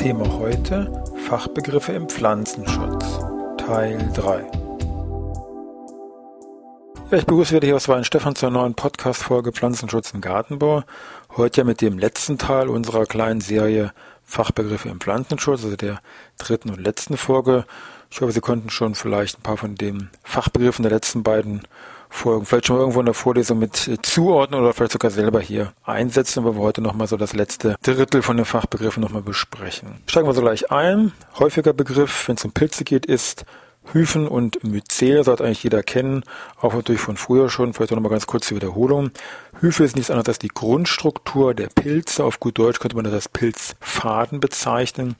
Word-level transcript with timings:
Thema 0.00 0.26
heute 0.38 1.04
Fachbegriffe 1.28 1.92
im 1.92 2.08
Pflanzenschutz 2.08 3.20
Teil 3.58 3.98
3 4.14 4.50
ja, 7.10 7.18
ich 7.18 7.26
begrüße 7.26 7.54
wieder 7.54 7.66
hier 7.66 7.76
aus 7.76 7.86
Weinstefan 7.86 8.34
zur 8.34 8.50
neuen 8.50 8.72
Podcast-Folge 8.74 9.52
Pflanzenschutz 9.52 10.14
im 10.14 10.22
Gartenbau. 10.22 10.84
Heute 11.36 11.60
ja 11.60 11.64
mit 11.64 11.82
dem 11.82 11.98
letzten 11.98 12.38
Teil 12.38 12.70
unserer 12.70 13.04
kleinen 13.04 13.42
Serie 13.42 13.92
Fachbegriffe 14.24 14.88
im 14.88 15.00
Pflanzenschutz, 15.00 15.64
also 15.64 15.76
der 15.76 16.00
dritten 16.38 16.70
und 16.70 16.80
letzten 16.80 17.18
Folge. 17.18 17.66
Ich 18.10 18.22
hoffe, 18.22 18.32
Sie 18.32 18.40
konnten 18.40 18.70
schon 18.70 18.94
vielleicht 18.94 19.40
ein 19.40 19.42
paar 19.42 19.58
von 19.58 19.74
den 19.74 20.08
Fachbegriffen 20.22 20.82
der 20.82 20.92
letzten 20.92 21.22
beiden 21.22 21.62
Folgen, 22.10 22.44
vielleicht 22.44 22.66
schon 22.66 22.76
mal 22.76 22.80
irgendwo 22.82 23.00
in 23.00 23.06
der 23.06 23.14
Vorlesung 23.14 23.58
mit 23.58 23.88
äh, 23.88 23.96
zuordnen 24.02 24.60
oder 24.60 24.74
vielleicht 24.74 24.92
sogar 24.92 25.10
selber 25.10 25.40
hier 25.40 25.72
einsetzen, 25.84 26.44
weil 26.44 26.54
wir 26.54 26.60
heute 26.60 26.82
nochmal 26.82 27.06
so 27.06 27.16
das 27.16 27.32
letzte 27.32 27.76
Drittel 27.82 28.20
von 28.22 28.36
den 28.36 28.44
Fachbegriffen 28.44 29.00
nochmal 29.00 29.22
besprechen. 29.22 30.00
Steigen 30.06 30.26
wir 30.26 30.34
so 30.34 30.42
gleich 30.42 30.70
ein. 30.70 31.12
Häufiger 31.38 31.72
Begriff, 31.72 32.28
wenn 32.28 32.36
es 32.36 32.44
um 32.44 32.52
Pilze 32.52 32.84
geht, 32.84 33.06
ist 33.06 33.46
Hyphen 33.92 34.28
und 34.28 34.62
Myzel 34.62 35.24
sollte 35.24 35.44
eigentlich 35.44 35.62
jeder 35.62 35.82
kennen, 35.82 36.22
auch 36.60 36.74
natürlich 36.74 37.00
von 37.00 37.16
früher 37.16 37.48
schon, 37.48 37.72
vielleicht 37.72 37.92
nochmal 37.92 38.10
ganz 38.10 38.26
kurz 38.26 38.46
zur 38.46 38.56
Wiederholung. 38.56 39.10
Hyphe 39.60 39.84
ist 39.84 39.96
nichts 39.96 40.10
anderes 40.10 40.28
als 40.28 40.38
die 40.38 40.48
Grundstruktur 40.48 41.54
der 41.54 41.68
Pilze, 41.68 42.24
auf 42.24 42.40
gut 42.40 42.58
Deutsch 42.58 42.78
könnte 42.78 42.96
man 42.96 43.04
das 43.04 43.14
als 43.14 43.28
Pilzfaden 43.28 44.40
bezeichnen, 44.40 45.16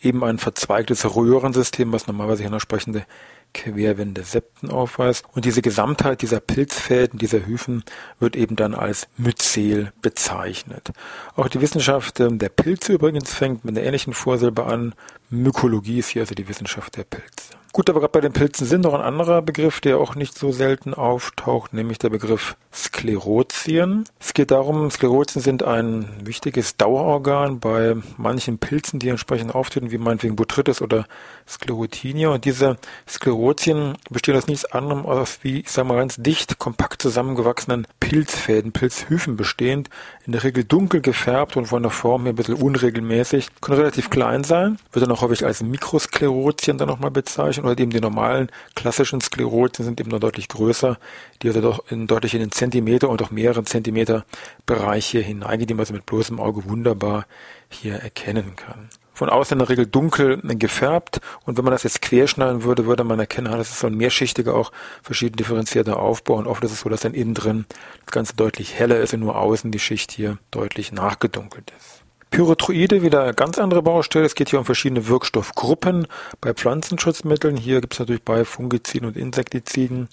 eben 0.00 0.24
ein 0.24 0.38
verzweigtes 0.38 1.04
Röhrensystem, 1.16 1.92
was 1.92 2.06
normalerweise 2.06 2.42
hier 2.42 2.52
entsprechende 2.52 3.04
Querwände 3.54 4.24
Septen 4.24 4.70
aufweist. 4.70 5.24
Und 5.32 5.46
diese 5.46 5.62
Gesamtheit 5.62 6.20
dieser 6.20 6.40
Pilzfäden, 6.40 7.18
dieser 7.18 7.46
Hyphen, 7.46 7.84
wird 8.18 8.36
eben 8.36 8.56
dann 8.56 8.74
als 8.74 9.08
Myzel 9.16 9.92
bezeichnet. 10.02 10.90
Auch 11.36 11.48
die 11.48 11.60
Wissenschaft 11.60 12.20
ähm, 12.20 12.38
der 12.38 12.50
Pilze 12.50 12.92
übrigens 12.92 13.32
fängt 13.32 13.64
mit 13.64 13.76
einer 13.76 13.86
ähnlichen 13.86 14.12
Vorsilbe 14.12 14.66
an. 14.66 14.94
Mykologie 15.30 16.00
ist 16.00 16.08
hier 16.08 16.22
also 16.22 16.34
die 16.34 16.48
Wissenschaft 16.48 16.96
der 16.96 17.04
Pilze. 17.04 17.63
Gut, 17.76 17.90
aber 17.90 17.98
gerade 17.98 18.12
bei 18.12 18.20
den 18.20 18.32
Pilzen 18.32 18.68
sind 18.68 18.82
noch 18.82 18.94
ein 18.94 19.00
anderer 19.00 19.42
Begriff, 19.42 19.80
der 19.80 19.98
auch 19.98 20.14
nicht 20.14 20.38
so 20.38 20.52
selten 20.52 20.94
auftaucht, 20.94 21.74
nämlich 21.74 21.98
der 21.98 22.08
Begriff 22.08 22.56
Sklerotien. 22.72 24.04
Es 24.20 24.32
geht 24.32 24.52
darum, 24.52 24.92
Sklerotien 24.92 25.42
sind 25.42 25.64
ein 25.64 26.08
wichtiges 26.22 26.76
Dauerorgan 26.76 27.58
bei 27.58 27.96
manchen 28.16 28.58
Pilzen, 28.58 29.00
die 29.00 29.08
entsprechend 29.08 29.56
auftreten, 29.56 29.90
wie 29.90 29.98
meinetwegen 29.98 30.36
Botrytis 30.36 30.82
oder 30.82 31.06
Sklerotinia. 31.48 32.28
Und 32.28 32.44
diese 32.44 32.76
Sklerotien 33.08 33.98
bestehen 34.08 34.36
aus 34.36 34.46
nichts 34.46 34.66
anderem 34.66 35.04
als 35.04 35.40
wie, 35.42 35.62
ich 35.62 35.72
sag 35.72 35.84
mal, 35.84 35.96
ganz 35.96 36.14
dicht, 36.16 36.60
kompakt 36.60 37.02
zusammengewachsenen 37.02 37.88
Pilzfäden, 37.98 38.70
Pilzhyphen 38.70 39.34
bestehend, 39.34 39.90
in 40.26 40.32
der 40.32 40.44
Regel 40.44 40.62
dunkel 40.62 41.00
gefärbt 41.00 41.56
und 41.56 41.66
von 41.66 41.82
der 41.82 41.90
Form 41.90 42.22
her 42.22 42.34
ein 42.34 42.36
bisschen 42.36 42.54
unregelmäßig, 42.54 43.48
können 43.60 43.78
relativ 43.78 44.10
klein 44.10 44.44
sein, 44.44 44.78
wird 44.92 45.04
dann 45.04 45.10
auch 45.10 45.22
häufig 45.22 45.44
als 45.44 45.60
Mikrosklerotien 45.60 46.78
dann 46.78 46.86
nochmal 46.86 47.10
bezeichnet 47.10 47.63
oder 47.66 47.78
eben 47.78 47.90
die 47.90 48.00
normalen 48.00 48.48
klassischen 48.74 49.20
Sklerotien 49.20 49.84
sind 49.84 50.00
eben 50.00 50.10
noch 50.10 50.20
deutlich 50.20 50.48
größer, 50.48 50.98
die 51.42 51.48
also 51.48 51.60
doch 51.60 51.90
in, 51.90 52.06
deutlich 52.06 52.34
in 52.34 52.40
den 52.40 52.52
Zentimeter 52.52 53.08
und 53.08 53.22
auch 53.22 53.30
mehreren 53.30 53.66
Zentimeter 53.66 54.24
Bereiche 54.66 55.20
hineingehen, 55.20 55.66
die 55.66 55.74
man 55.74 55.80
also 55.80 55.94
mit 55.94 56.06
bloßem 56.06 56.40
Auge 56.40 56.68
wunderbar 56.68 57.26
hier 57.68 57.94
erkennen 57.94 58.56
kann. 58.56 58.88
Von 59.12 59.28
außen 59.28 59.54
in 59.54 59.58
der 59.60 59.68
Regel 59.68 59.86
dunkel 59.86 60.40
gefärbt 60.42 61.20
und 61.44 61.56
wenn 61.56 61.64
man 61.64 61.72
das 61.72 61.84
jetzt 61.84 62.02
querschneiden 62.02 62.64
würde, 62.64 62.86
würde 62.86 63.04
man 63.04 63.20
erkennen, 63.20 63.52
das 63.52 63.70
ist 63.70 63.78
so 63.78 63.86
ein 63.86 63.94
mehrschichtiger, 63.94 64.54
auch 64.54 64.72
verschieden 65.02 65.36
differenzierter 65.36 66.00
Aufbau 66.00 66.34
und 66.34 66.48
oft 66.48 66.64
ist 66.64 66.72
es 66.72 66.80
so, 66.80 66.88
dass 66.88 67.02
dann 67.02 67.14
innen 67.14 67.34
drin 67.34 67.64
das 68.06 68.12
Ganze 68.12 68.34
deutlich 68.34 68.74
heller 68.74 68.98
ist 68.98 69.14
und 69.14 69.20
nur 69.20 69.36
außen 69.36 69.70
die 69.70 69.78
Schicht 69.78 70.10
hier 70.10 70.38
deutlich 70.50 70.90
nachgedunkelt 70.90 71.72
ist. 71.78 72.03
Pyrethroide, 72.34 73.02
wieder 73.02 73.32
ganz 73.32 73.60
andere 73.60 73.80
Baustelle. 73.80 74.24
Es 74.24 74.34
geht 74.34 74.50
hier 74.50 74.58
um 74.58 74.64
verschiedene 74.64 75.06
Wirkstoffgruppen 75.06 76.08
bei 76.40 76.52
Pflanzenschutzmitteln. 76.52 77.56
Hier 77.56 77.80
gibt 77.80 77.92
es 77.92 78.00
natürlich 78.00 78.24
bei 78.24 78.44
Fungiziden 78.44 79.06
und 79.06 79.16
Insektiziden 79.16 80.08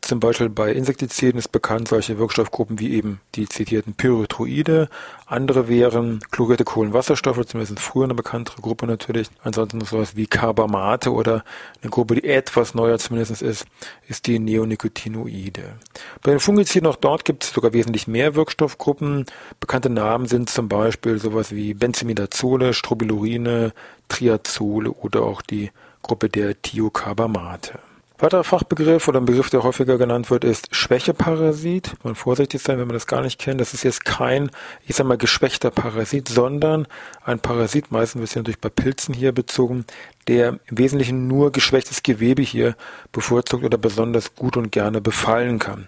zum 0.00 0.20
Beispiel 0.20 0.48
bei 0.48 0.72
Insektiziden 0.72 1.38
ist 1.38 1.52
bekannt 1.52 1.88
solche 1.88 2.18
Wirkstoffgruppen 2.18 2.78
wie 2.78 2.94
eben 2.94 3.20
die 3.34 3.48
zitierten 3.48 3.94
Pyrethroide. 3.94 4.88
Andere 5.26 5.68
wären 5.68 6.20
chlorierte 6.30 6.64
Kohlenwasserstoffe, 6.64 7.44
zumindest 7.46 7.78
früher 7.80 8.04
eine 8.04 8.14
bekanntere 8.14 8.62
Gruppe 8.62 8.86
natürlich. 8.86 9.28
Ansonsten 9.42 9.80
sowas 9.82 10.16
wie 10.16 10.26
Carbamate 10.26 11.12
oder 11.12 11.44
eine 11.82 11.90
Gruppe, 11.90 12.14
die 12.14 12.24
etwas 12.24 12.74
neuer 12.74 12.98
zumindest 12.98 13.42
ist, 13.42 13.66
ist 14.06 14.26
die 14.26 14.38
Neonicotinoide. 14.38 15.74
Bei 16.22 16.30
den 16.30 16.40
Fungiziden 16.40 16.88
auch 16.88 16.96
dort 16.96 17.24
gibt 17.24 17.44
es 17.44 17.52
sogar 17.52 17.72
wesentlich 17.72 18.06
mehr 18.06 18.34
Wirkstoffgruppen. 18.34 19.26
Bekannte 19.60 19.90
Namen 19.90 20.26
sind 20.26 20.48
zum 20.48 20.68
Beispiel 20.68 21.18
sowas 21.18 21.52
wie 21.52 21.74
Benzimidazole, 21.74 22.72
Strobilurine, 22.72 23.72
Triazole 24.08 24.90
oder 24.90 25.22
auch 25.22 25.42
die 25.42 25.70
Gruppe 26.02 26.28
der 26.28 26.60
Thiocarbamate. 26.62 27.78
Weiterer 28.20 28.42
Fachbegriff 28.42 29.06
oder 29.06 29.20
ein 29.20 29.26
Begriff, 29.26 29.48
der 29.48 29.62
häufiger 29.62 29.96
genannt 29.96 30.28
wird, 30.28 30.42
ist 30.42 30.74
Schwächeparasit. 30.74 31.92
Man 32.02 32.16
vorsichtig 32.16 32.60
sein, 32.60 32.78
wenn 32.78 32.88
man 32.88 32.94
das 32.94 33.06
gar 33.06 33.22
nicht 33.22 33.38
kennt. 33.38 33.60
Das 33.60 33.74
ist 33.74 33.84
jetzt 33.84 34.04
kein, 34.04 34.50
ich 34.88 34.96
sag 34.96 35.06
mal, 35.06 35.16
geschwächter 35.16 35.70
Parasit, 35.70 36.28
sondern 36.28 36.88
ein 37.24 37.38
Parasit, 37.38 37.92
meistens 37.92 38.20
wird 38.20 38.30
es 38.30 38.36
natürlich 38.36 38.60
bei 38.60 38.70
Pilzen 38.70 39.14
hier 39.14 39.30
bezogen, 39.30 39.84
der 40.26 40.58
im 40.66 40.78
Wesentlichen 40.78 41.28
nur 41.28 41.52
geschwächtes 41.52 42.02
Gewebe 42.02 42.42
hier 42.42 42.74
bevorzugt 43.12 43.62
oder 43.62 43.78
besonders 43.78 44.34
gut 44.34 44.56
und 44.56 44.72
gerne 44.72 45.00
befallen 45.00 45.60
kann. 45.60 45.86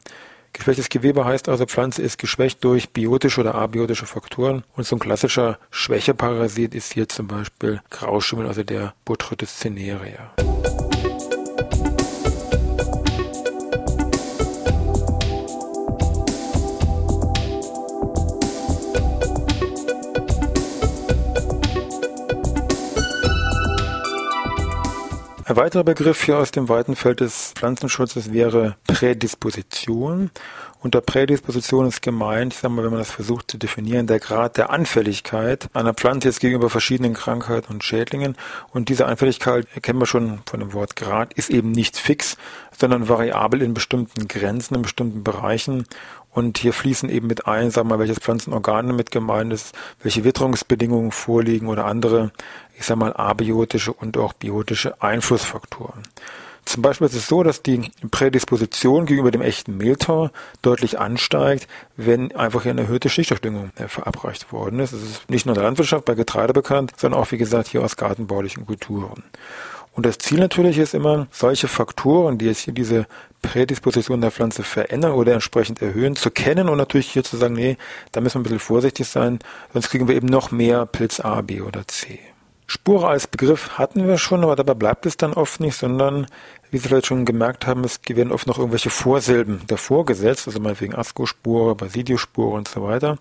Geschwächtes 0.53 0.89
Gewebe 0.89 1.25
heißt 1.25 1.49
also, 1.49 1.67
Pflanze 1.67 2.03
ist 2.03 2.19
geschwächt 2.19 2.63
durch 2.63 2.91
biotische 2.91 3.41
oder 3.41 3.57
abiotische 3.57 4.07
Faktoren. 4.07 4.63
Und 4.77 4.87
so 4.87 4.95
ein 4.95 5.01
klassischer 5.01 5.59
Schwächeparasit 5.71 6.77
ist 6.77 6.93
hier 6.93 7.09
zum 7.09 7.27
Beispiel 7.27 7.81
Grauschimmel, 7.91 8.47
also 8.47 8.63
der 8.63 8.95
Botrytis 9.05 9.59
cinerea. 9.59 10.33
Ein 25.51 25.57
weiterer 25.57 25.83
Begriff 25.83 26.23
hier 26.23 26.39
aus 26.39 26.53
dem 26.53 26.69
weiten 26.69 26.95
Feld 26.95 27.19
des 27.19 27.55
Pflanzenschutzes 27.57 28.33
wäre 28.33 28.77
Prädisposition. 28.87 30.31
Unter 30.81 31.01
Prädisposition 31.01 31.89
ist 31.89 32.03
gemeint, 32.03 32.55
ich 32.55 32.61
sag 32.61 32.71
mal, 32.71 32.85
wenn 32.85 32.93
man 32.93 33.01
das 33.01 33.11
versucht 33.11 33.51
zu 33.51 33.59
definieren, 33.59 34.07
der 34.07 34.21
Grad 34.21 34.57
der 34.59 34.71
Anfälligkeit 34.71 35.69
einer 35.73 35.93
Pflanze 35.93 36.29
jetzt 36.29 36.39
gegenüber 36.39 36.71
verschiedenen 36.71 37.15
Krankheiten 37.15 37.73
und 37.73 37.83
Schädlingen. 37.83 38.37
Und 38.73 38.91
diese 38.91 39.07
Anfälligkeit, 39.07 39.67
erkennen 39.75 39.99
wir 39.99 40.07
schon 40.07 40.39
von 40.47 40.61
dem 40.61 40.73
Wort 40.73 40.95
Grad, 40.95 41.35
ist 41.35 41.51
eben 41.51 41.73
nicht 41.73 41.97
fix, 41.97 42.37
sondern 42.79 43.09
variabel 43.09 43.61
in 43.61 43.75
bestimmten 43.75 44.29
Grenzen, 44.29 44.77
in 44.77 44.83
bestimmten 44.83 45.25
Bereichen. 45.25 45.85
Und 46.33 46.59
hier 46.59 46.73
fließen 46.73 47.11
eben 47.11 47.27
mit 47.27 47.49
ein, 47.49 47.73
sagen 47.73 47.89
wir 47.89 47.97
mal, 47.97 47.99
welches 47.99 48.21
Pflanzenorgan 48.21 48.95
mit 48.95 49.11
gemeint 49.11 49.53
ist, 49.53 49.75
welche 50.01 50.23
Witterungsbedingungen 50.23 51.11
vorliegen 51.11 51.67
oder 51.67 51.87
andere, 51.87 52.31
ich 52.81 52.87
sag 52.87 52.97
mal, 52.97 53.13
abiotische 53.13 53.93
und 53.93 54.17
auch 54.17 54.33
biotische 54.33 55.01
Einflussfaktoren. 55.03 56.03
Zum 56.65 56.83
Beispiel 56.83 57.07
ist 57.09 57.15
es 57.15 57.27
so, 57.27 57.43
dass 57.43 57.63
die 57.63 57.91
Prädisposition 58.11 59.05
gegenüber 59.05 59.31
dem 59.31 59.43
echten 59.43 59.77
Mehltau 59.77 60.31
deutlich 60.63 60.99
ansteigt, 60.99 61.69
wenn 61.97 62.35
einfach 62.35 62.63
hier 62.63 62.71
eine 62.71 62.83
erhöhte 62.83 63.09
Stickstoffdüngung 63.11 63.71
äh, 63.77 63.89
verabreicht 63.89 64.53
worden 64.53 64.81
ist. 64.81 64.93
Das 64.95 65.03
ist 65.03 65.29
nicht 65.29 65.47
nur 65.47 65.55
in 65.55 65.61
der 65.61 65.65
Landwirtschaft 65.65 66.05
bei 66.07 66.15
Getreide 66.15 66.53
bekannt, 66.53 66.93
sondern 66.97 67.21
auch, 67.21 67.31
wie 67.33 67.39
gesagt, 67.39 67.69
hier 67.69 67.83
aus 67.83 67.97
gartenbaulichen 67.97 68.67
Kulturen. 68.67 69.25
Und 69.93 70.07
das 70.07 70.19
Ziel 70.19 70.39
natürlich 70.39 70.79
ist 70.79 70.95
immer, 70.95 71.27
solche 71.33 71.69
Faktoren, 71.69 72.39
die 72.39 72.47
jetzt 72.47 72.61
hier 72.61 72.73
diese 72.73 73.07
Prädisposition 73.43 74.21
der 74.21 74.31
Pflanze 74.31 74.63
verändern 74.63 75.13
oder 75.13 75.35
entsprechend 75.35 75.83
erhöhen, 75.83 76.17
zu 76.17 76.31
kennen 76.31 76.69
und 76.69 76.79
natürlich 76.79 77.11
hier 77.11 77.25
zu 77.25 77.37
sagen, 77.37 77.55
nee, 77.55 77.77
da 78.13 78.21
müssen 78.21 78.37
wir 78.37 78.41
ein 78.41 78.45
bisschen 78.45 78.59
vorsichtig 78.61 79.09
sein, 79.09 79.41
sonst 79.73 79.91
kriegen 79.91 80.09
wir 80.09 80.15
eben 80.15 80.29
noch 80.29 80.51
mehr 80.51 80.87
Pilz 80.87 81.21
A, 81.21 81.41
B 81.43 81.61
oder 81.61 81.87
C. 81.89 82.21
Spore 82.73 83.09
als 83.09 83.27
Begriff 83.27 83.79
hatten 83.79 84.07
wir 84.07 84.17
schon, 84.17 84.45
aber 84.45 84.55
dabei 84.55 84.75
bleibt 84.75 85.05
es 85.05 85.17
dann 85.17 85.33
oft 85.33 85.59
nicht, 85.59 85.75
sondern 85.75 86.29
wie 86.71 86.79
Sie 86.79 86.87
vielleicht 86.87 87.07
schon 87.07 87.25
gemerkt 87.25 87.67
haben, 87.67 87.83
es 87.83 87.99
werden 88.09 88.31
oft 88.31 88.47
noch 88.47 88.59
irgendwelche 88.59 88.91
Vorsilben 88.91 89.61
davor 89.67 90.05
gesetzt, 90.07 90.47
also 90.47 90.61
meinetwegen 90.61 90.95
ASCO-Spore, 90.95 91.75
Basidiospore 91.75 92.57
und 92.57 92.69
so 92.69 92.85
weiter. 92.85 93.19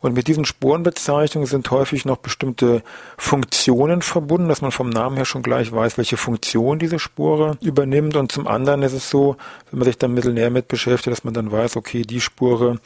Und 0.00 0.12
mit 0.14 0.28
diesen 0.28 0.44
Spurenbezeichnungen 0.44 1.46
sind 1.46 1.70
häufig 1.70 2.04
noch 2.04 2.18
bestimmte 2.18 2.82
Funktionen 3.16 4.02
verbunden, 4.02 4.48
dass 4.48 4.60
man 4.60 4.72
vom 4.72 4.90
Namen 4.90 5.16
her 5.16 5.24
schon 5.24 5.42
gleich 5.42 5.72
weiß, 5.72 5.96
welche 5.96 6.18
Funktion 6.18 6.78
diese 6.78 6.98
Spore 6.98 7.56
übernimmt. 7.62 8.16
Und 8.16 8.30
zum 8.30 8.46
anderen 8.46 8.82
ist 8.82 8.92
es 8.92 9.08
so, 9.08 9.36
wenn 9.70 9.78
man 9.78 9.86
sich 9.86 9.96
dann 9.96 10.12
ein 10.12 10.16
bisschen 10.16 10.34
näher 10.34 10.50
mit 10.50 10.68
beschäftigt, 10.68 11.12
dass 11.12 11.24
man 11.24 11.32
dann 11.32 11.50
weiß, 11.50 11.78
okay, 11.78 12.02
die 12.02 12.20
Spore 12.20 12.78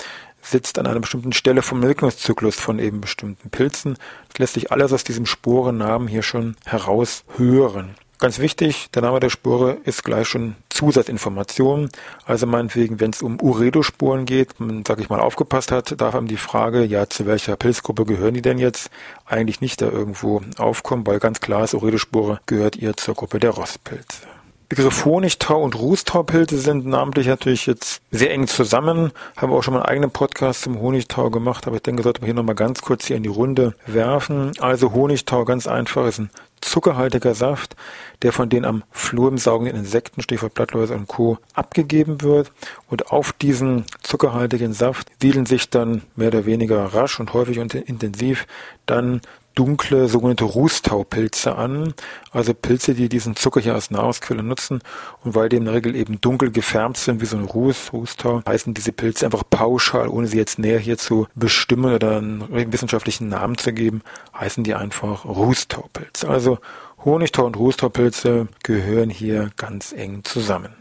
sitzt 0.46 0.78
an 0.78 0.86
einer 0.86 1.00
bestimmten 1.00 1.32
Stelle 1.32 1.62
vom 1.62 1.82
Entwicklungszyklus 1.82 2.56
von 2.56 2.78
eben 2.78 3.00
bestimmten 3.00 3.50
Pilzen. 3.50 3.96
Das 4.28 4.38
lässt 4.38 4.54
sich 4.54 4.72
alles 4.72 4.92
aus 4.92 5.04
diesem 5.04 5.26
Sporennamen 5.26 6.08
hier 6.08 6.22
schon 6.22 6.56
heraushören. 6.64 7.94
Ganz 8.18 8.38
wichtig, 8.38 8.88
der 8.94 9.02
Name 9.02 9.20
der 9.20 9.28
Spore 9.28 9.76
ist 9.84 10.02
gleich 10.02 10.26
schon 10.26 10.54
Zusatzinformation. 10.70 11.90
Also 12.24 12.46
meinetwegen, 12.46 12.98
wenn 12.98 13.10
es 13.10 13.20
um 13.20 13.38
Uredosporen 13.38 14.24
geht, 14.24 14.58
man, 14.58 14.84
sag 14.86 15.00
ich 15.00 15.10
mal, 15.10 15.20
aufgepasst 15.20 15.70
hat, 15.70 16.00
darf 16.00 16.14
einem 16.14 16.26
die 16.26 16.38
Frage, 16.38 16.82
ja, 16.84 17.10
zu 17.10 17.26
welcher 17.26 17.56
Pilzgruppe 17.56 18.06
gehören 18.06 18.32
die 18.32 18.40
denn 18.40 18.58
jetzt, 18.58 18.90
eigentlich 19.26 19.60
nicht 19.60 19.82
da 19.82 19.90
irgendwo 19.90 20.40
aufkommen, 20.56 21.06
weil 21.06 21.18
ganz 21.18 21.40
klar 21.40 21.64
ist, 21.64 21.74
Uredospore 21.74 22.40
gehört 22.46 22.76
ihr 22.76 22.96
zur 22.96 23.14
Gruppe 23.14 23.38
der 23.38 23.50
Rostpilze. 23.50 24.35
Begriff 24.68 25.04
Honigtau 25.04 25.62
und 25.62 25.78
Rußtaupilze 25.78 26.58
sind 26.58 26.86
namentlich 26.86 27.28
natürlich 27.28 27.66
jetzt 27.66 28.02
sehr 28.10 28.32
eng 28.32 28.48
zusammen. 28.48 29.12
Haben 29.36 29.52
wir 29.52 29.56
auch 29.56 29.62
schon 29.62 29.74
mal 29.74 29.80
einen 29.82 29.90
eigenen 29.90 30.10
Podcast 30.10 30.62
zum 30.62 30.80
Honigtau 30.80 31.30
gemacht, 31.30 31.68
aber 31.68 31.76
ich 31.76 31.82
denke, 31.82 32.02
sollte 32.02 32.20
man 32.20 32.26
hier 32.26 32.34
nochmal 32.34 32.56
ganz 32.56 32.82
kurz 32.82 33.06
hier 33.06 33.16
in 33.16 33.22
die 33.22 33.28
Runde 33.28 33.74
werfen. 33.86 34.50
Also 34.58 34.92
Honigtau 34.92 35.44
ganz 35.44 35.68
einfach 35.68 36.08
ist 36.08 36.18
ein 36.18 36.30
zuckerhaltiger 36.60 37.36
Saft, 37.36 37.76
der 38.22 38.32
von 38.32 38.48
den 38.48 38.64
am 38.64 38.82
Flur 38.90 39.38
saugenden 39.38 39.76
Insekten, 39.76 40.20
Stichwort 40.20 40.54
Blattläuse 40.54 40.94
und 40.94 41.06
Co. 41.06 41.38
abgegeben 41.54 42.22
wird. 42.22 42.50
Und 42.88 43.12
auf 43.12 43.32
diesen 43.32 43.84
zuckerhaltigen 44.02 44.72
Saft 44.72 45.08
siedeln 45.22 45.46
sich 45.46 45.70
dann 45.70 46.02
mehr 46.16 46.28
oder 46.28 46.44
weniger 46.44 46.84
rasch 46.86 47.20
und 47.20 47.32
häufig 47.34 47.60
und 47.60 47.72
intensiv 47.74 48.48
dann 48.84 49.20
dunkle 49.56 50.06
sogenannte 50.06 50.44
Rußtaupilze 50.44 51.56
an, 51.56 51.94
also 52.30 52.54
Pilze, 52.54 52.94
die 52.94 53.08
diesen 53.08 53.34
Zucker 53.34 53.60
hier 53.60 53.74
als 53.74 53.90
Nahrungsquelle 53.90 54.44
nutzen 54.44 54.80
und 55.24 55.34
weil 55.34 55.48
die 55.48 55.56
in 55.56 55.64
der 55.64 55.74
Regel 55.74 55.96
eben 55.96 56.20
dunkel 56.20 56.52
gefärbt 56.52 56.98
sind 56.98 57.20
wie 57.20 57.26
so 57.26 57.36
ein 57.36 57.44
Ruß, 57.44 57.92
Rußtau, 57.92 58.42
heißen 58.46 58.74
diese 58.74 58.92
Pilze 58.92 59.24
einfach 59.24 59.42
pauschal, 59.50 60.08
ohne 60.08 60.28
sie 60.28 60.36
jetzt 60.36 60.60
näher 60.60 60.78
hier 60.78 60.98
zu 60.98 61.26
bestimmen 61.34 61.94
oder 61.94 62.18
einen 62.18 62.72
wissenschaftlichen 62.72 63.28
Namen 63.28 63.58
zu 63.58 63.72
geben, 63.72 64.02
heißen 64.38 64.62
die 64.62 64.74
einfach 64.74 65.24
Rußtaupilze. 65.24 66.28
Also 66.28 66.58
Honigtau 67.04 67.46
und 67.46 67.56
Rußtaupilze 67.56 68.48
gehören 68.62 69.10
hier 69.10 69.50
ganz 69.56 69.92
eng 69.92 70.22
zusammen. 70.24 70.74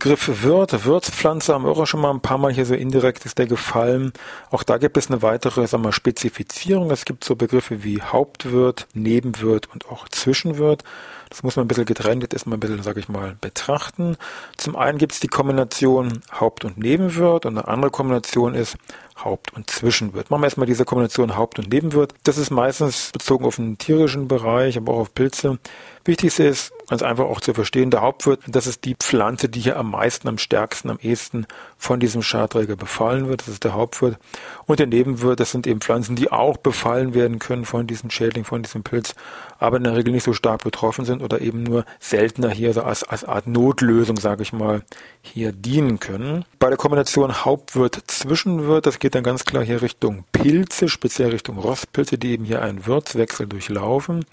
Begriff 0.00 0.42
Wirt, 0.42 0.86
Wirtspflanze 0.86 1.52
haben 1.52 1.64
wir 1.64 1.72
auch 1.72 1.86
schon 1.86 2.00
mal 2.00 2.10
ein 2.10 2.22
paar 2.22 2.38
Mal 2.38 2.50
hier 2.50 2.64
so 2.64 2.72
indirekt 2.72 3.26
ist 3.26 3.36
der 3.36 3.44
gefallen. 3.44 4.14
Auch 4.50 4.62
da 4.62 4.78
gibt 4.78 4.96
es 4.96 5.10
eine 5.10 5.20
weitere 5.20 5.66
sagen 5.66 5.84
wir, 5.84 5.92
Spezifizierung. 5.92 6.90
Es 6.90 7.04
gibt 7.04 7.22
so 7.22 7.36
Begriffe 7.36 7.84
wie 7.84 8.00
Hauptwirt, 8.00 8.88
Nebenwirt 8.94 9.68
und 9.70 9.90
auch 9.90 10.08
Zwischenwirt. 10.08 10.84
Das 11.30 11.42
muss 11.44 11.56
man 11.56 11.64
ein 11.64 11.68
bisschen 11.68 11.86
getrennt 11.86 12.22
jetzt 12.22 12.34
erstmal 12.34 12.56
ein 12.56 12.60
bisschen, 12.60 12.82
sage 12.82 13.00
ich 13.00 13.08
mal, 13.08 13.36
betrachten. 13.40 14.16
Zum 14.56 14.76
einen 14.76 14.98
gibt 14.98 15.12
es 15.12 15.20
die 15.20 15.28
Kombination 15.28 16.20
Haupt- 16.38 16.64
und 16.64 16.76
Nebenwirt 16.76 17.46
und 17.46 17.56
eine 17.56 17.68
andere 17.68 17.90
Kombination 17.90 18.54
ist 18.54 18.76
Haupt- 19.24 19.52
und 19.54 19.70
Zwischenwirt. 19.70 20.30
Machen 20.30 20.42
wir 20.42 20.46
erstmal 20.46 20.66
diese 20.66 20.84
Kombination 20.84 21.36
Haupt- 21.36 21.58
und 21.58 21.70
Nebenwirt. 21.70 22.14
Das 22.24 22.38
ist 22.38 22.50
meistens 22.50 23.10
bezogen 23.12 23.44
auf 23.44 23.56
den 23.56 23.78
tierischen 23.78 24.28
Bereich, 24.28 24.76
aber 24.76 24.92
auch 24.94 25.00
auf 25.00 25.14
Pilze. 25.14 25.58
Wichtigste 26.04 26.44
ist, 26.44 26.72
ganz 26.88 27.02
einfach 27.02 27.26
auch 27.26 27.40
zu 27.40 27.52
verstehen, 27.52 27.90
der 27.90 28.00
Hauptwirt, 28.00 28.40
das 28.46 28.66
ist 28.66 28.84
die 28.84 28.94
Pflanze, 28.94 29.50
die 29.50 29.60
hier 29.60 29.76
am 29.76 29.90
meisten, 29.90 30.28
am 30.28 30.38
stärksten, 30.38 30.88
am 30.88 30.98
ehesten 30.98 31.46
von 31.76 32.00
diesem 32.00 32.22
Schadträger 32.22 32.74
befallen 32.74 33.28
wird. 33.28 33.42
Das 33.42 33.48
ist 33.48 33.64
der 33.64 33.74
Hauptwirt. 33.74 34.18
Und 34.64 34.80
der 34.80 34.86
Nebenwirt, 34.86 35.38
das 35.38 35.50
sind 35.50 35.66
eben 35.66 35.80
Pflanzen, 35.80 36.16
die 36.16 36.32
auch 36.32 36.56
befallen 36.56 37.12
werden 37.12 37.38
können 37.38 37.66
von 37.66 37.86
diesem 37.86 38.10
Schädling, 38.10 38.44
von 38.44 38.62
diesem 38.62 38.82
Pilz, 38.82 39.14
aber 39.58 39.76
in 39.76 39.84
der 39.84 39.94
Regel 39.94 40.12
nicht 40.12 40.24
so 40.24 40.32
stark 40.32 40.64
betroffen 40.64 41.04
sind 41.04 41.19
oder 41.20 41.40
eben 41.40 41.62
nur 41.62 41.84
seltener 41.98 42.50
hier 42.50 42.72
so 42.72 42.82
als, 42.82 43.04
als 43.04 43.24
Art 43.24 43.46
Notlösung, 43.46 44.16
sage 44.16 44.42
ich 44.42 44.52
mal, 44.52 44.82
hier 45.22 45.52
dienen 45.52 46.00
können. 46.00 46.44
Bei 46.58 46.68
der 46.68 46.76
Kombination 46.76 47.44
Hauptwirt-Zwischenwirt, 47.44 48.86
das 48.86 48.98
geht 48.98 49.14
dann 49.14 49.22
ganz 49.22 49.44
klar 49.44 49.64
hier 49.64 49.82
Richtung 49.82 50.24
Pilze, 50.32 50.88
speziell 50.88 51.30
Richtung 51.30 51.58
Rostpilze, 51.58 52.18
die 52.18 52.32
eben 52.32 52.44
hier 52.44 52.62
einen 52.62 52.86
Wirtswechsel 52.86 53.46
durchlaufen. 53.46 54.24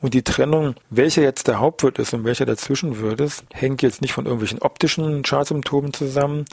Und 0.00 0.14
die 0.14 0.22
Trennung, 0.22 0.74
welcher 0.90 1.22
jetzt 1.22 1.48
der 1.48 1.60
Hauptwirt 1.60 1.98
ist 1.98 2.12
und 2.14 2.24
welcher 2.24 2.46
der 2.46 2.56
Zwischenwirt 2.56 3.20
ist, 3.20 3.44
hängt 3.52 3.82
jetzt 3.82 4.02
nicht 4.02 4.12
von 4.12 4.26
irgendwelchen 4.26 4.60
optischen 4.60 5.24
Schadsymptomen 5.24 5.92
zusammen, 5.92 6.44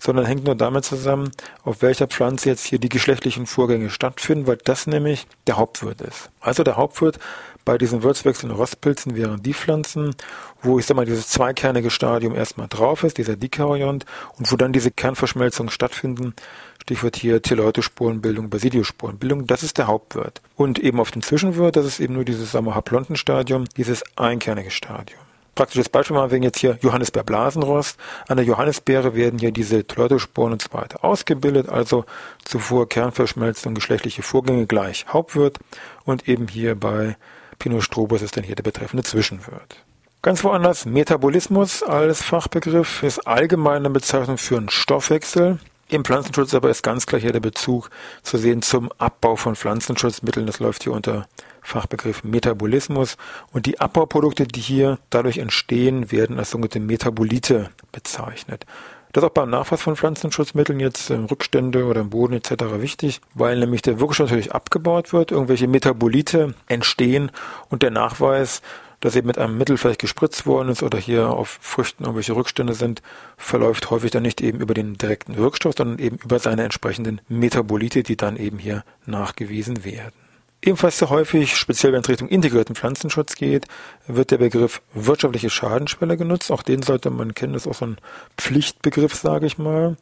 sondern 0.00 0.24
hängt 0.24 0.44
nur 0.44 0.54
damit 0.54 0.84
zusammen, 0.84 1.30
auf 1.62 1.82
welcher 1.82 2.08
Pflanze 2.08 2.48
jetzt 2.48 2.64
hier 2.64 2.78
die 2.78 2.88
geschlechtlichen 2.88 3.46
Vorgänge 3.46 3.90
stattfinden, 3.90 4.46
weil 4.46 4.56
das 4.56 4.86
nämlich 4.86 5.26
der 5.46 5.58
Hauptwirt 5.58 6.00
ist. 6.00 6.30
Also 6.40 6.64
der 6.64 6.76
Hauptwirt 6.76 7.18
bei 7.64 7.78
diesen 7.78 8.02
Würzwechseln 8.02 8.52
Rostpilzen 8.52 9.16
wären 9.16 9.42
die 9.42 9.54
Pflanzen, 9.54 10.14
wo 10.62 10.78
ich 10.78 10.86
sag 10.86 10.96
mal 10.96 11.04
dieses 11.06 11.28
zweikernige 11.28 11.90
Stadium 11.90 12.34
erstmal 12.34 12.68
drauf 12.68 13.04
ist, 13.04 13.18
dieser 13.18 13.36
Dikaryont, 13.36 14.06
und 14.38 14.50
wo 14.50 14.56
dann 14.56 14.72
diese 14.72 14.90
Kernverschmelzungen 14.90 15.70
stattfinden. 15.70 16.34
Stichwort 16.82 17.16
hier 17.16 17.42
Teleute-Sporenbildung, 17.42 18.50
Basidiosporenbildung, 18.50 19.46
das 19.46 19.62
ist 19.62 19.78
der 19.78 19.86
Hauptwirt. 19.86 20.40
Und 20.56 20.78
eben 20.78 21.00
auf 21.00 21.10
dem 21.10 21.22
Zwischenwirt, 21.22 21.76
das 21.76 21.86
ist 21.86 22.00
eben 22.00 22.14
nur 22.14 22.24
dieses 22.24 22.52
sagen 22.52 22.66
wir, 22.66 22.74
Haplontenstadium, 22.74 23.66
dieses 23.76 24.02
einkernige 24.16 24.70
Stadium 24.70 25.20
praktisches 25.60 25.90
Beispiel 25.90 26.16
mal 26.16 26.30
wegen 26.30 26.42
jetzt 26.42 26.58
hier 26.58 26.78
Johannisbeerblasenrost. 26.80 27.98
An 28.28 28.38
der 28.38 28.46
Johannisbeere 28.46 29.14
werden 29.14 29.38
hier 29.38 29.52
diese 29.52 29.84
Teleutosporen 29.84 30.54
und 30.54 30.62
so 30.62 30.72
weiter 30.72 31.04
ausgebildet, 31.04 31.68
also 31.68 32.06
zuvor 32.46 32.88
Kernverschmelzung, 32.88 33.74
geschlechtliche 33.74 34.22
Vorgänge 34.22 34.66
gleich 34.66 35.04
Hauptwirt 35.08 35.58
und 36.04 36.28
eben 36.28 36.48
hier 36.48 36.76
bei 36.76 37.18
Pinot 37.60 37.84
strobus 37.84 38.22
ist 38.22 38.36
dann 38.36 38.42
hier 38.42 38.56
der 38.56 38.64
betreffende 38.64 39.04
Zwischenwirt. 39.04 39.84
Ganz 40.22 40.42
woanders, 40.42 40.84
Metabolismus 40.84 41.84
als 41.84 42.22
Fachbegriff 42.22 43.04
ist 43.04 43.26
allgemeine 43.26 43.88
Bezeichnung 43.88 44.36
für 44.36 44.56
einen 44.56 44.68
Stoffwechsel. 44.68 45.60
Im 45.88 46.04
Pflanzenschutz 46.04 46.54
aber 46.54 46.70
ist 46.70 46.82
ganz 46.82 47.06
klar 47.06 47.20
hier 47.20 47.32
der 47.32 47.40
Bezug 47.40 47.90
zu 48.22 48.38
sehen 48.38 48.62
zum 48.62 48.90
Abbau 48.98 49.36
von 49.36 49.56
Pflanzenschutzmitteln. 49.56 50.46
Das 50.46 50.60
läuft 50.60 50.84
hier 50.84 50.92
unter 50.92 51.26
Fachbegriff 51.62 52.22
Metabolismus. 52.22 53.16
Und 53.52 53.66
die 53.66 53.80
Abbauprodukte, 53.80 54.46
die 54.46 54.60
hier 54.60 54.98
dadurch 55.10 55.38
entstehen, 55.38 56.12
werden 56.12 56.38
als 56.38 56.50
sogenannte 56.50 56.80
Metabolite 56.80 57.70
bezeichnet. 57.92 58.66
Das 59.12 59.24
ist 59.24 59.30
auch 59.30 59.34
beim 59.34 59.50
Nachweis 59.50 59.82
von 59.82 59.96
Pflanzenschutzmitteln 59.96 60.78
jetzt 60.78 61.10
ähm, 61.10 61.24
Rückstände 61.24 61.84
oder 61.84 62.00
im 62.00 62.10
Boden 62.10 62.34
etc. 62.34 62.80
wichtig, 62.80 63.20
weil 63.34 63.58
nämlich 63.58 63.82
der 63.82 63.98
Wirkstoff 63.98 64.30
natürlich 64.30 64.52
abgebaut 64.52 65.12
wird, 65.12 65.32
irgendwelche 65.32 65.66
Metabolite 65.66 66.54
entstehen 66.68 67.32
und 67.70 67.82
der 67.82 67.90
Nachweis, 67.90 68.62
dass 69.00 69.16
eben 69.16 69.26
mit 69.26 69.38
einem 69.38 69.58
Mittel 69.58 69.78
vielleicht 69.78 70.00
gespritzt 70.00 70.46
worden 70.46 70.68
ist 70.68 70.84
oder 70.84 70.98
hier 70.98 71.30
auf 71.30 71.58
Früchten 71.60 72.04
irgendwelche 72.04 72.36
Rückstände 72.36 72.74
sind, 72.74 73.02
verläuft 73.36 73.90
häufig 73.90 74.12
dann 74.12 74.22
nicht 74.22 74.40
eben 74.42 74.60
über 74.60 74.74
den 74.74 74.96
direkten 74.96 75.36
Wirkstoff, 75.36 75.74
sondern 75.76 75.98
eben 75.98 76.18
über 76.18 76.38
seine 76.38 76.62
entsprechenden 76.62 77.20
Metabolite, 77.28 78.04
die 78.04 78.16
dann 78.16 78.36
eben 78.36 78.58
hier 78.58 78.84
nachgewiesen 79.06 79.84
werden. 79.84 80.29
Ebenfalls 80.62 80.98
sehr 80.98 81.08
häufig, 81.08 81.56
speziell 81.56 81.94
wenn 81.94 82.02
es 82.02 82.08
Richtung 82.10 82.28
integrierten 82.28 82.74
Pflanzenschutz 82.74 83.34
geht, 83.36 83.66
wird 84.06 84.30
der 84.30 84.36
Begriff 84.36 84.82
wirtschaftliche 84.92 85.48
Schadenschwelle 85.48 86.18
genutzt. 86.18 86.52
Auch 86.52 86.62
den 86.62 86.82
sollte 86.82 87.08
man 87.08 87.34
kennen, 87.34 87.54
das 87.54 87.64
ist 87.64 87.68
auch 87.68 87.76
so 87.76 87.86
ein 87.86 87.96
Pflichtbegriff, 88.36 89.14
sage 89.14 89.46
ich 89.46 89.56
mal. 89.56 89.96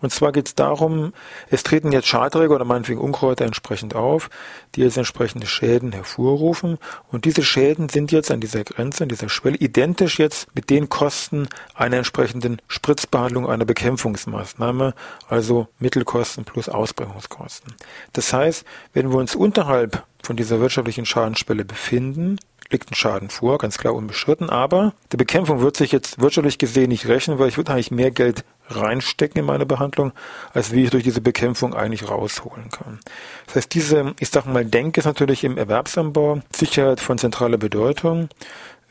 Und 0.00 0.12
zwar 0.12 0.30
geht 0.30 0.46
es 0.46 0.54
darum, 0.54 1.12
es 1.50 1.64
treten 1.64 1.90
jetzt 1.90 2.06
Schadträger 2.06 2.54
oder 2.54 2.64
meinetwegen 2.64 3.00
Unkräuter 3.00 3.44
entsprechend 3.44 3.96
auf, 3.96 4.30
die 4.76 4.82
jetzt 4.82 4.96
entsprechende 4.96 5.48
Schäden 5.48 5.90
hervorrufen. 5.90 6.78
Und 7.10 7.24
diese 7.24 7.42
Schäden 7.42 7.88
sind 7.88 8.12
jetzt 8.12 8.30
an 8.30 8.38
dieser 8.38 8.62
Grenze, 8.62 9.02
an 9.02 9.08
dieser 9.08 9.28
Schwelle 9.28 9.56
identisch 9.56 10.20
jetzt 10.20 10.46
mit 10.54 10.70
den 10.70 10.88
Kosten 10.88 11.48
einer 11.74 11.96
entsprechenden 11.96 12.62
Spritzbehandlung 12.68 13.48
einer 13.48 13.64
Bekämpfungsmaßnahme, 13.64 14.94
also 15.28 15.66
Mittelkosten 15.80 16.44
plus 16.44 16.68
Ausbringungskosten. 16.68 17.74
Das 18.12 18.32
heißt, 18.32 18.64
wenn 18.92 19.10
wir 19.10 19.18
uns 19.18 19.34
unterhalb 19.34 20.03
von 20.22 20.36
dieser 20.36 20.60
wirtschaftlichen 20.60 21.06
Schadensschwelle 21.06 21.64
befinden, 21.64 22.38
liegt 22.70 22.90
ein 22.90 22.94
Schaden 22.94 23.28
vor, 23.28 23.58
ganz 23.58 23.78
klar 23.78 23.94
unbeschritten, 23.94 24.50
aber 24.50 24.94
die 25.12 25.16
Bekämpfung 25.16 25.60
wird 25.60 25.76
sich 25.76 25.92
jetzt 25.92 26.20
wirtschaftlich 26.20 26.58
gesehen 26.58 26.88
nicht 26.88 27.06
rechnen, 27.06 27.38
weil 27.38 27.48
ich 27.48 27.56
würde 27.56 27.72
eigentlich 27.72 27.90
mehr 27.90 28.10
Geld 28.10 28.44
reinstecken 28.68 29.40
in 29.40 29.46
meine 29.46 29.66
Behandlung, 29.66 30.12
als 30.54 30.72
wie 30.72 30.84
ich 30.84 30.90
durch 30.90 31.04
diese 31.04 31.20
Bekämpfung 31.20 31.74
eigentlich 31.74 32.08
rausholen 32.08 32.70
kann. 32.70 33.00
Das 33.46 33.56
heißt, 33.56 33.74
diese, 33.74 34.14
ich 34.18 34.30
sag 34.30 34.46
mal, 34.46 34.64
Denke 34.64 35.00
ist 35.00 35.04
natürlich 35.04 35.44
im 35.44 35.58
Erwerbsanbau 35.58 36.40
Sicherheit 36.54 37.00
von 37.00 37.18
zentraler 37.18 37.58
Bedeutung 37.58 38.28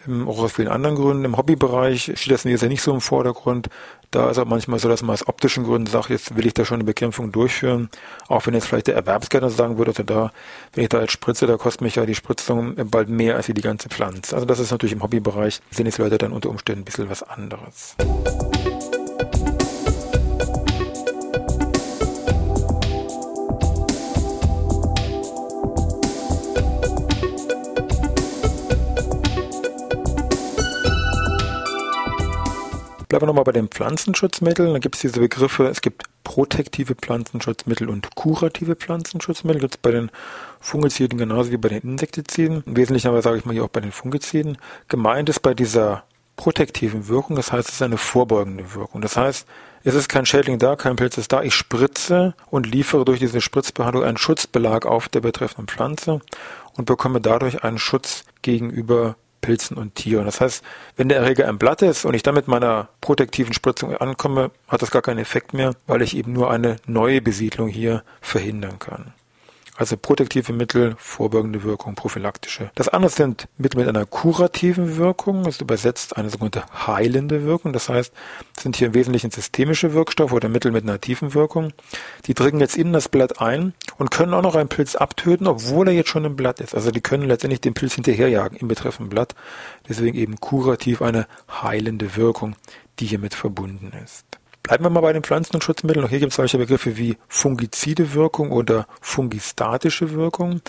auch 0.07 0.39
aus 0.39 0.53
vielen 0.53 0.67
anderen 0.67 0.95
Gründen. 0.95 1.25
Im 1.25 1.37
Hobbybereich 1.37 2.11
steht 2.15 2.31
das 2.31 2.43
jetzt 2.43 2.63
nicht 2.63 2.81
so 2.81 2.93
im 2.93 3.01
Vordergrund. 3.01 3.69
Da 4.11 4.29
ist 4.29 4.37
auch 4.37 4.45
manchmal 4.45 4.79
so, 4.79 4.89
dass 4.89 5.01
man 5.01 5.13
aus 5.13 5.27
optischen 5.27 5.63
Gründen 5.63 5.87
sagt, 5.87 6.09
jetzt 6.09 6.35
will 6.35 6.45
ich 6.45 6.53
da 6.53 6.65
schon 6.65 6.75
eine 6.75 6.83
Bekämpfung 6.83 7.31
durchführen. 7.31 7.89
Auch 8.27 8.45
wenn 8.45 8.53
jetzt 8.53 8.67
vielleicht 8.67 8.87
der 8.87 8.95
Erwerbsgärtner 8.95 9.49
sagen 9.49 9.77
würde, 9.77 9.91
also 9.91 10.03
da, 10.03 10.31
wenn 10.73 10.83
ich 10.83 10.89
da 10.89 11.01
jetzt 11.01 11.13
spritze, 11.13 11.47
da 11.47 11.57
kostet 11.57 11.81
mich 11.81 11.95
ja 11.95 12.05
die 12.05 12.15
Spritzung 12.15 12.75
bald 12.89 13.09
mehr 13.09 13.35
als 13.35 13.47
die 13.47 13.53
ganze 13.53 13.89
Pflanze. 13.89 14.35
Also 14.35 14.45
das 14.45 14.59
ist 14.59 14.71
natürlich 14.71 14.93
im 14.93 15.01
Hobbybereich, 15.01 15.61
sind 15.71 15.87
jetzt 15.87 15.97
Leute 15.97 16.17
dann 16.17 16.31
unter 16.31 16.49
Umständen 16.49 16.81
ein 16.81 16.85
bisschen 16.85 17.09
was 17.09 17.23
anderes. 17.23 17.95
Bleiben 33.13 33.27
wir 33.27 33.27
nochmal 33.27 33.43
bei 33.43 33.51
den 33.51 33.67
Pflanzenschutzmitteln. 33.67 34.73
Da 34.73 34.79
gibt 34.79 34.95
es 34.95 35.01
diese 35.01 35.19
Begriffe, 35.19 35.67
es 35.67 35.81
gibt 35.81 36.05
protektive 36.23 36.95
Pflanzenschutzmittel 36.95 37.87
und 37.87 38.15
kurative 38.15 38.75
Pflanzenschutzmittel. 38.75 39.61
Gibt 39.61 39.75
es 39.75 39.77
bei 39.77 39.91
den 39.91 40.09
Fungiziden 40.59 41.19
genauso 41.19 41.51
wie 41.51 41.57
bei 41.57 41.69
den 41.69 41.83
Insektiziden. 41.83 42.63
Im 42.65 42.75
Wesentlichen 42.75 43.09
aber 43.09 43.21
sage 43.21 43.37
ich 43.37 43.45
mal 43.45 43.53
hier 43.53 43.65
auch 43.65 43.69
bei 43.69 43.81
den 43.81 43.91
Fungiziden. 43.91 44.57
Gemeint 44.87 45.29
ist 45.29 45.41
bei 45.41 45.53
dieser 45.53 46.05
protektiven 46.37 47.07
Wirkung, 47.07 47.35
das 47.35 47.51
heißt, 47.51 47.69
es 47.69 47.75
ist 47.75 47.81
eine 47.83 47.99
vorbeugende 47.99 48.73
Wirkung. 48.73 49.01
Das 49.01 49.15
heißt, 49.15 49.45
es 49.83 49.93
ist 49.93 50.09
kein 50.09 50.25
Schädling 50.25 50.57
da, 50.57 50.75
kein 50.75 50.95
Pilz 50.95 51.19
ist 51.19 51.31
da. 51.31 51.43
Ich 51.43 51.53
spritze 51.53 52.33
und 52.49 52.65
liefere 52.65 53.05
durch 53.05 53.19
diese 53.19 53.41
Spritzbehandlung 53.41 54.03
einen 54.03 54.17
Schutzbelag 54.17 54.87
auf 54.87 55.07
der 55.07 55.21
betreffenden 55.21 55.67
Pflanze 55.67 56.19
und 56.75 56.85
bekomme 56.85 57.21
dadurch 57.21 57.63
einen 57.63 57.77
Schutz 57.77 58.23
gegenüber 58.41 59.17
Pilzen 59.43 59.77
und 59.77 59.93
Tieren. 59.93 60.25
Das 60.25 60.41
heißt, 60.41 60.63
wenn 60.95 61.09
der 61.09 61.19
Erreger 61.19 61.47
im 61.47 61.59
Blatt 61.59 61.83
ist 61.83 62.05
und 62.05 62.15
ich 62.15 62.23
dann 62.23 62.33
mit 62.33 62.47
meiner 62.47 62.89
protektiven 63.01 63.53
Spritzung 63.53 63.95
ankomme, 63.95 64.49
hat 64.67 64.81
das 64.81 64.89
gar 64.89 65.03
keinen 65.03 65.19
Effekt 65.19 65.53
mehr, 65.53 65.75
weil 65.85 66.01
ich 66.01 66.17
eben 66.17 66.33
nur 66.33 66.49
eine 66.49 66.77
neue 66.87 67.21
Besiedlung 67.21 67.67
hier 67.67 68.03
verhindern 68.21 68.79
kann. 68.79 69.13
Also 69.75 69.97
protektive 69.97 70.53
Mittel, 70.53 70.95
vorbeugende 70.99 71.63
Wirkung, 71.63 71.95
prophylaktische. 71.95 72.69
Das 72.75 72.89
andere 72.89 73.11
sind 73.11 73.47
Mittel 73.57 73.79
mit 73.79 73.89
einer 73.89 74.05
kurativen 74.05 74.97
Wirkung, 74.97 75.43
das 75.43 75.59
übersetzt 75.61 76.15
eine 76.15 76.29
sogenannte 76.29 76.63
heilende 76.85 77.43
Wirkung. 77.43 77.73
Das 77.73 77.89
heißt, 77.89 78.13
sind 78.59 78.75
hier 78.75 78.87
im 78.87 78.93
Wesentlichen 78.93 79.31
systemische 79.31 79.93
Wirkstoffe 79.93 80.31
oder 80.31 80.47
Mittel 80.47 80.71
mit 80.71 80.83
einer 80.83 81.01
tiefen 81.01 81.33
Wirkung. 81.33 81.73
Die 82.27 82.35
dringen 82.35 82.59
jetzt 82.59 82.77
in 82.77 82.93
das 82.93 83.09
Blatt 83.09 83.41
ein 83.41 83.73
und 83.97 84.11
können 84.11 84.33
auch 84.33 84.41
noch 84.41 84.55
einen 84.55 84.69
Pilz 84.69 84.95
abtöten, 84.95 85.47
obwohl 85.47 85.87
er 85.87 85.93
jetzt 85.93 86.09
schon 86.09 86.25
im 86.25 86.35
Blatt 86.35 86.59
ist. 86.59 86.75
Also 86.75 86.91
die 86.91 87.01
können 87.01 87.27
letztendlich 87.27 87.61
den 87.61 87.73
Pilz 87.73 87.93
hinterherjagen 87.95 88.57
im 88.57 88.67
betreffenden 88.67 89.09
Blatt. 89.09 89.35
Deswegen 89.87 90.17
eben 90.17 90.39
kurativ 90.39 91.01
eine 91.01 91.27
heilende 91.49 92.15
Wirkung, 92.15 92.55
die 92.99 93.05
hiermit 93.05 93.33
verbunden 93.33 93.91
ist. 94.03 94.25
Bleiben 94.63 94.85
wir 94.85 94.89
mal 94.89 95.01
bei 95.01 95.11
den 95.11 95.23
Pflanzen- 95.23 95.55
und 95.55 95.63
Schutzmitteln. 95.63 96.05
Auch 96.05 96.09
hier 96.09 96.19
gibt 96.19 96.31
es 96.31 96.37
solche 96.37 96.57
Begriffe 96.57 96.97
wie 96.97 97.17
fungizide 97.27 98.13
Wirkung 98.13 98.51
oder 98.51 98.87
fungistatische 99.01 100.13
Wirkung. 100.13 100.61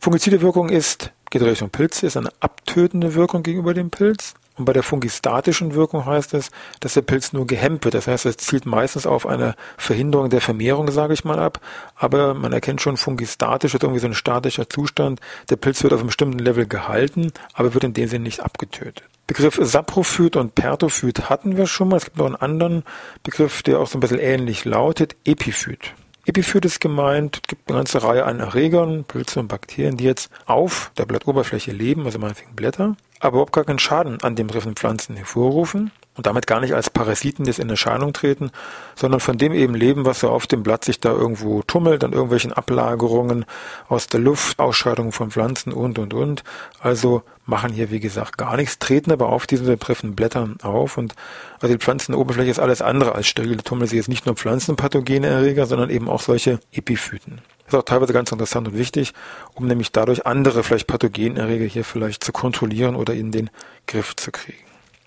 Fungizide 0.00 0.42
Wirkung 0.42 0.70
ist, 0.70 1.12
geht 1.30 1.42
Richtung 1.42 1.70
Pilze, 1.70 2.06
ist 2.06 2.16
eine 2.16 2.30
abtötende 2.40 3.14
Wirkung 3.14 3.44
gegenüber 3.44 3.74
dem 3.74 3.90
Pilz. 3.90 4.34
Und 4.58 4.64
bei 4.64 4.72
der 4.72 4.82
fungistatischen 4.82 5.74
Wirkung 5.74 6.04
heißt 6.04 6.34
es, 6.34 6.50
dass 6.80 6.94
der 6.94 7.02
Pilz 7.02 7.32
nur 7.32 7.46
gehemmt 7.46 7.84
wird. 7.84 7.94
Das 7.94 8.08
heißt, 8.08 8.26
es 8.26 8.36
zielt 8.36 8.66
meistens 8.66 9.06
auf 9.06 9.26
eine 9.26 9.54
Verhinderung 9.76 10.30
der 10.30 10.40
Vermehrung, 10.40 10.90
sage 10.90 11.14
ich 11.14 11.24
mal, 11.24 11.38
ab. 11.38 11.60
Aber 11.94 12.34
man 12.34 12.52
erkennt 12.52 12.82
schon, 12.82 12.96
fungistatisch 12.96 13.74
ist 13.74 13.82
irgendwie 13.82 14.00
so 14.00 14.08
ein 14.08 14.14
statischer 14.14 14.68
Zustand. 14.68 15.20
Der 15.48 15.56
Pilz 15.56 15.82
wird 15.82 15.92
auf 15.92 16.00
einem 16.00 16.08
bestimmten 16.08 16.40
Level 16.40 16.66
gehalten, 16.66 17.32
aber 17.54 17.72
wird 17.74 17.84
in 17.84 17.94
dem 17.94 18.08
Sinne 18.08 18.24
nicht 18.24 18.40
abgetötet. 18.40 19.04
Begriff 19.28 19.58
Saprophyt 19.62 20.36
und 20.36 20.54
Pertophyt 20.54 21.28
hatten 21.28 21.56
wir 21.56 21.66
schon 21.66 21.88
mal. 21.88 21.96
Es 21.96 22.06
gibt 22.06 22.16
noch 22.16 22.26
einen 22.26 22.34
anderen 22.34 22.82
Begriff, 23.22 23.62
der 23.62 23.78
auch 23.78 23.86
so 23.86 23.98
ein 23.98 24.00
bisschen 24.00 24.18
ähnlich 24.18 24.64
lautet, 24.64 25.16
Epiphyt. 25.24 25.94
Epiphyt 26.28 26.64
ist 26.66 26.80
gemeint, 26.80 27.36
es 27.36 27.42
gibt 27.48 27.70
eine 27.70 27.78
ganze 27.78 28.02
Reihe 28.02 28.24
an 28.24 28.40
Erregern, 28.40 29.04
Pilze 29.04 29.40
und 29.40 29.48
Bakterien, 29.48 29.96
die 29.96 30.04
jetzt 30.04 30.30
auf 30.44 30.92
der 30.98 31.06
Blattoberfläche 31.06 31.72
leben, 31.72 32.04
also 32.04 32.18
meinetwegen 32.18 32.54
Blätter, 32.54 32.96
aber 33.20 33.34
überhaupt 33.34 33.52
gar 33.52 33.64
keinen 33.64 33.78
Schaden 33.78 34.22
an 34.22 34.36
den 34.36 34.46
betreffenden 34.46 34.76
Pflanzen 34.76 35.16
hervorrufen 35.16 35.90
und 36.18 36.26
damit 36.26 36.48
gar 36.48 36.60
nicht 36.60 36.74
als 36.74 36.90
Parasiten 36.90 37.46
jetzt 37.46 37.60
in 37.60 37.70
Erscheinung 37.70 38.12
treten, 38.12 38.50
sondern 38.96 39.20
von 39.20 39.38
dem 39.38 39.52
eben 39.52 39.74
leben, 39.74 40.04
was 40.04 40.20
so 40.20 40.30
auf 40.30 40.48
dem 40.48 40.64
Blatt 40.64 40.84
sich 40.84 40.98
da 40.98 41.10
irgendwo 41.10 41.62
tummelt, 41.62 42.02
an 42.02 42.12
irgendwelchen 42.12 42.52
Ablagerungen 42.52 43.44
aus 43.88 44.08
der 44.08 44.20
Luft, 44.20 44.58
Ausscheidungen 44.58 45.12
von 45.12 45.30
Pflanzen 45.30 45.72
und, 45.72 45.98
und, 45.98 46.14
und. 46.14 46.42
Also 46.80 47.22
machen 47.46 47.72
hier, 47.72 47.90
wie 47.92 48.00
gesagt, 48.00 48.36
gar 48.36 48.56
nichts, 48.56 48.80
treten 48.80 49.12
aber 49.12 49.28
auf 49.28 49.46
diesen 49.46 49.66
betreffenden 49.66 50.16
Blättern 50.16 50.58
auf 50.62 50.98
und 50.98 51.14
also 51.60 51.74
die 51.74 51.80
Pflanzenoberfläche 51.80 52.50
ist 52.50 52.60
alles 52.60 52.82
andere 52.82 53.14
als 53.14 53.28
steril. 53.28 53.56
Da 53.56 53.62
tummeln 53.62 53.88
sich 53.88 53.96
jetzt 53.96 54.08
nicht 54.08 54.26
nur 54.26 54.34
pflanzenpathogene 54.34 55.28
Erreger, 55.28 55.66
sondern 55.66 55.88
eben 55.88 56.08
auch 56.08 56.20
solche 56.20 56.58
Epiphyten. 56.72 57.40
Ist 57.68 57.74
auch 57.74 57.82
teilweise 57.82 58.14
ganz 58.14 58.32
interessant 58.32 58.66
und 58.66 58.78
wichtig, 58.78 59.12
um 59.54 59.66
nämlich 59.66 59.92
dadurch 59.92 60.26
andere 60.26 60.64
vielleicht 60.64 60.86
Pathogenerreger 60.86 61.66
hier 61.66 61.84
vielleicht 61.84 62.24
zu 62.24 62.32
kontrollieren 62.32 62.96
oder 62.96 63.14
in 63.14 63.30
den 63.30 63.50
Griff 63.86 64.16
zu 64.16 64.32
kriegen. 64.32 64.58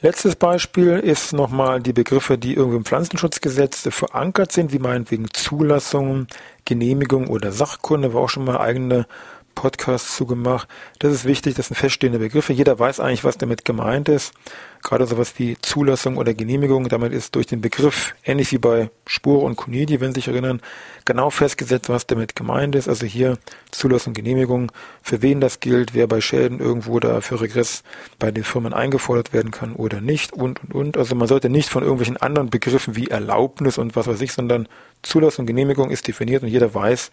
Letztes 0.03 0.35
Beispiel 0.35 0.97
ist 0.97 1.33
nochmal 1.33 1.79
die 1.79 1.93
Begriffe, 1.93 2.37
die 2.37 2.55
irgendwie 2.55 2.77
im 2.77 2.85
Pflanzenschutzgesetz 2.85 3.87
verankert 3.91 4.51
sind, 4.51 4.73
wie 4.73 4.79
meinetwegen 4.79 5.27
Zulassung, 5.31 6.27
Genehmigung 6.65 7.27
oder 7.27 7.51
Sachkunde, 7.51 8.13
war 8.13 8.21
auch 8.21 8.29
schon 8.29 8.45
mal 8.45 8.57
eigene 8.57 9.05
Podcasts 9.53 10.15
zugemacht. 10.15 10.67
Das 10.99 11.13
ist 11.13 11.25
wichtig, 11.25 11.55
das 11.55 11.67
sind 11.67 11.75
feststehende 11.75 12.19
Begriffe. 12.19 12.53
Jeder 12.53 12.79
weiß 12.79 12.99
eigentlich, 12.99 13.23
was 13.23 13.37
damit 13.37 13.65
gemeint 13.65 14.09
ist. 14.09 14.33
Gerade 14.83 15.05
sowas 15.05 15.33
wie 15.37 15.57
Zulassung 15.61 16.17
oder 16.17 16.33
Genehmigung, 16.33 16.89
damit 16.89 17.13
ist 17.13 17.35
durch 17.35 17.45
den 17.45 17.61
Begriff, 17.61 18.15
ähnlich 18.25 18.51
wie 18.51 18.57
bei 18.57 18.89
Spur 19.05 19.43
und 19.43 19.55
Kunidi, 19.55 19.99
wenn 19.99 20.11
Sie 20.11 20.21
sich 20.21 20.27
erinnern, 20.27 20.61
genau 21.05 21.29
festgesetzt, 21.29 21.89
was 21.89 22.07
damit 22.07 22.35
gemeint 22.35 22.75
ist. 22.75 22.87
Also 22.87 23.05
hier 23.05 23.37
Zulassung, 23.71 24.13
Genehmigung, 24.13 24.71
für 25.03 25.21
wen 25.21 25.39
das 25.39 25.59
gilt, 25.59 25.93
wer 25.93 26.07
bei 26.07 26.19
Schäden 26.19 26.59
irgendwo 26.59 26.99
da 26.99 27.21
für 27.21 27.39
Regress 27.39 27.83
bei 28.17 28.31
den 28.31 28.43
Firmen 28.43 28.73
eingefordert 28.73 29.33
werden 29.33 29.51
kann 29.51 29.73
oder 29.73 30.01
nicht 30.01 30.33
und, 30.33 30.63
und, 30.63 30.73
und. 30.73 30.97
Also 30.97 31.15
man 31.15 31.27
sollte 31.27 31.49
nicht 31.49 31.69
von 31.69 31.83
irgendwelchen 31.83 32.17
anderen 32.17 32.49
Begriffen 32.49 32.95
wie 32.95 33.07
Erlaubnis 33.07 33.77
und 33.77 33.95
was 33.95 34.07
weiß 34.07 34.21
ich, 34.21 34.33
sondern 34.33 34.67
Zulassung, 35.03 35.45
Genehmigung 35.45 35.91
ist 35.91 36.07
definiert 36.07 36.43
und 36.43 36.49
jeder 36.49 36.73
weiß 36.73 37.11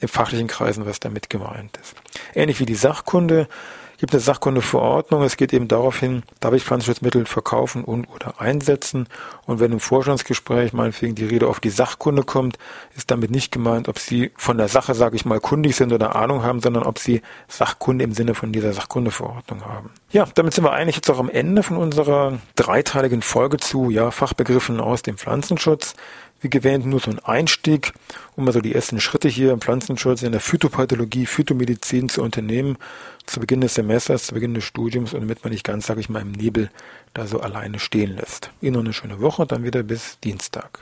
in 0.00 0.08
fachlichen 0.08 0.46
Kreisen, 0.46 0.86
was 0.86 1.00
damit 1.00 1.30
gemeint 1.30 1.78
ist. 1.82 1.94
Ähnlich 2.34 2.60
wie 2.60 2.66
die 2.66 2.74
Sachkunde 2.74 3.48
gibt 3.98 4.12
eine 4.12 4.20
Sachkundeverordnung. 4.20 5.22
Es 5.22 5.36
geht 5.36 5.52
eben 5.52 5.68
darauf 5.68 5.98
hin, 5.98 6.22
darf 6.40 6.54
ich 6.54 6.64
Pflanzenschutzmittel 6.64 7.26
verkaufen 7.26 7.84
und 7.84 8.06
oder 8.06 8.40
einsetzen. 8.40 9.08
Und 9.48 9.60
wenn 9.60 9.72
im 9.72 9.80
Vorstandsgespräch 9.80 10.74
meinetwegen 10.74 11.14
die 11.14 11.24
Rede 11.24 11.48
auf 11.48 11.58
die 11.58 11.70
Sachkunde 11.70 12.22
kommt, 12.22 12.58
ist 12.94 13.10
damit 13.10 13.30
nicht 13.30 13.50
gemeint, 13.50 13.88
ob 13.88 13.98
Sie 13.98 14.30
von 14.36 14.58
der 14.58 14.68
Sache, 14.68 14.94
sage 14.94 15.16
ich 15.16 15.24
mal, 15.24 15.40
kundig 15.40 15.74
sind 15.74 15.90
oder 15.90 16.14
Ahnung 16.16 16.42
haben, 16.42 16.60
sondern 16.60 16.82
ob 16.82 16.98
Sie 16.98 17.22
Sachkunde 17.48 18.04
im 18.04 18.12
Sinne 18.12 18.34
von 18.34 18.52
dieser 18.52 18.74
Sachkundeverordnung 18.74 19.64
haben. 19.64 19.88
Ja, 20.10 20.28
damit 20.34 20.52
sind 20.52 20.64
wir 20.64 20.72
eigentlich 20.72 20.96
jetzt 20.96 21.08
auch 21.10 21.18
am 21.18 21.30
Ende 21.30 21.62
von 21.62 21.78
unserer 21.78 22.38
dreiteiligen 22.56 23.22
Folge 23.22 23.56
zu 23.56 23.88
ja, 23.88 24.10
Fachbegriffen 24.10 24.80
aus 24.80 25.00
dem 25.00 25.16
Pflanzenschutz 25.16 25.94
wie 26.40 26.50
erwähnt, 26.50 26.86
nur 26.86 27.00
so 27.00 27.10
ein 27.10 27.18
Einstieg, 27.18 27.92
um 28.36 28.44
mal 28.44 28.52
so 28.52 28.60
die 28.60 28.74
ersten 28.74 29.00
Schritte 29.00 29.28
hier 29.28 29.52
im 29.52 29.60
Pflanzenschutz, 29.60 30.22
in 30.22 30.32
der 30.32 30.40
Phytopathologie, 30.40 31.26
Phytomedizin 31.26 32.08
zu 32.08 32.22
unternehmen, 32.22 32.78
zu 33.26 33.40
Beginn 33.40 33.60
des 33.60 33.74
Semesters, 33.74 34.26
zu 34.26 34.34
Beginn 34.34 34.54
des 34.54 34.64
Studiums 34.64 35.14
und 35.14 35.20
damit 35.20 35.42
man 35.42 35.52
nicht 35.52 35.64
ganz, 35.64 35.86
sage 35.86 36.00
ich 36.00 36.08
mal, 36.08 36.22
im 36.22 36.32
Nebel 36.32 36.70
da 37.12 37.26
so 37.26 37.40
alleine 37.40 37.78
stehen 37.78 38.14
lässt. 38.14 38.50
Ihnen 38.60 38.74
noch 38.74 38.80
eine 38.80 38.92
schöne 38.92 39.20
Woche, 39.38 39.46
dann 39.46 39.64
wieder 39.64 39.82
bis 39.82 40.18
Dienstag. 40.20 40.80